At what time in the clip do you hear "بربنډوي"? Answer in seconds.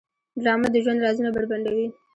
1.35-1.87